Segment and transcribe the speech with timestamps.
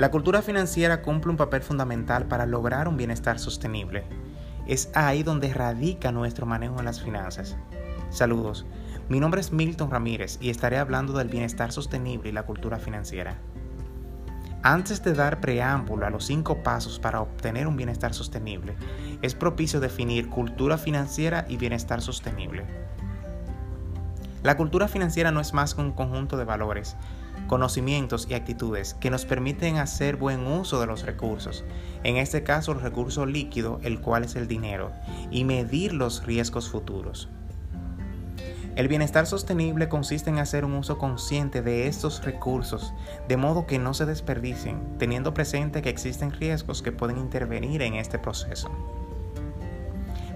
[0.00, 4.04] La cultura financiera cumple un papel fundamental para lograr un bienestar sostenible.
[4.66, 7.58] Es ahí donde radica nuestro manejo de las finanzas.
[8.08, 8.64] Saludos,
[9.10, 13.36] mi nombre es Milton Ramírez y estaré hablando del bienestar sostenible y la cultura financiera.
[14.62, 18.76] Antes de dar preámbulo a los cinco pasos para obtener un bienestar sostenible,
[19.20, 22.64] es propicio definir cultura financiera y bienestar sostenible.
[24.42, 26.96] La cultura financiera no es más que un conjunto de valores,
[27.50, 31.64] conocimientos y actitudes que nos permiten hacer buen uso de los recursos,
[32.04, 34.92] en este caso el recurso líquido, el cual es el dinero,
[35.32, 37.28] y medir los riesgos futuros.
[38.76, 42.94] El bienestar sostenible consiste en hacer un uso consciente de estos recursos,
[43.26, 47.94] de modo que no se desperdicien, teniendo presente que existen riesgos que pueden intervenir en
[47.94, 48.70] este proceso.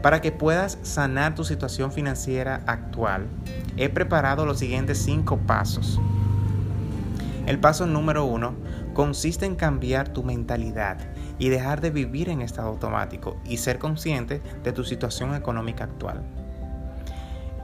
[0.00, 3.26] Para que puedas sanar tu situación financiera actual,
[3.76, 6.00] he preparado los siguientes cinco pasos.
[7.46, 8.54] El paso número uno
[8.94, 10.98] consiste en cambiar tu mentalidad
[11.38, 16.22] y dejar de vivir en estado automático y ser consciente de tu situación económica actual.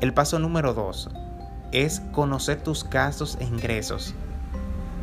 [0.00, 1.10] El paso número dos
[1.72, 4.14] es conocer tus gastos e ingresos.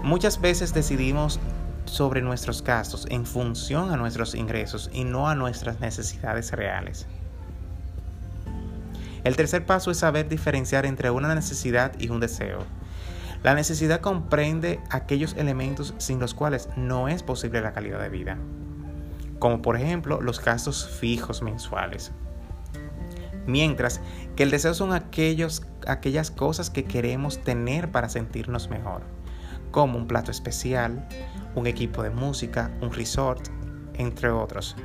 [0.03, 1.39] Muchas veces decidimos
[1.85, 7.07] sobre nuestros gastos en función a nuestros ingresos y no a nuestras necesidades reales.
[9.23, 12.65] El tercer paso es saber diferenciar entre una necesidad y un deseo.
[13.43, 18.37] La necesidad comprende aquellos elementos sin los cuales no es posible la calidad de vida,
[19.37, 22.13] como por ejemplo los gastos fijos mensuales.
[23.45, 23.99] Mientras
[24.37, 29.01] que el deseo son aquellos, aquellas cosas que queremos tener para sentirnos mejor,
[29.71, 31.05] como un plato especial,
[31.53, 33.49] un equipo de música, un resort,
[33.95, 34.77] entre otros.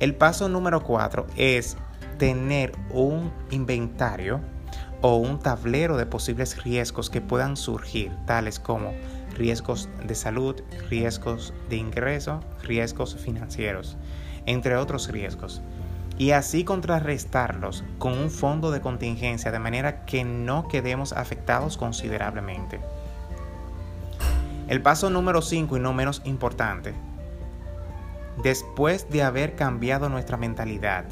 [0.00, 1.76] El paso número 4 es
[2.18, 4.40] tener un inventario
[5.02, 8.92] o un tablero de posibles riesgos que puedan surgir, tales como
[9.36, 13.96] riesgos de salud, riesgos de ingreso, riesgos financieros,
[14.46, 15.60] entre otros riesgos.
[16.18, 22.80] Y así contrarrestarlos con un fondo de contingencia de manera que no quedemos afectados considerablemente.
[24.68, 26.94] El paso número 5 y no menos importante.
[28.42, 31.04] Después de haber cambiado nuestra mentalidad,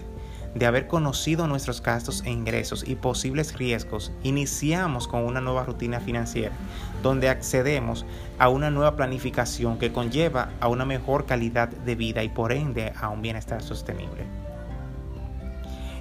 [0.54, 6.00] de haber conocido nuestros gastos e ingresos y posibles riesgos, iniciamos con una nueva rutina
[6.00, 6.54] financiera,
[7.02, 8.04] donde accedemos
[8.38, 12.92] a una nueva planificación que conlleva a una mejor calidad de vida y por ende
[13.00, 14.24] a un bienestar sostenible.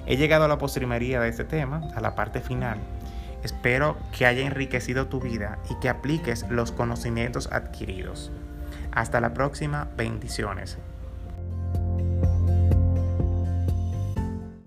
[0.06, 2.78] He llegado a la postrimería de este tema, a la parte final.
[3.44, 8.32] Espero que haya enriquecido tu vida y que apliques los conocimientos adquiridos.
[8.92, 10.78] Hasta la próxima, bendiciones.